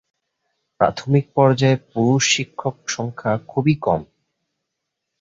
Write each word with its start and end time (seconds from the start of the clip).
প্রাথমিক 0.79 1.25
পর্যায়ে 1.35 1.77
পুরুষ 1.89 2.23
শিক্ষক 2.33 2.75
সংখ্যা 2.87 3.31
খুবই 3.47 3.75
কম। 3.85 4.01